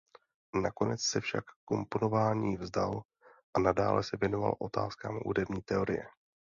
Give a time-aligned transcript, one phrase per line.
[0.61, 3.03] Nakonec se však komponování vzdal
[3.53, 6.07] a nadále se věnoval otázkám hudební teorie.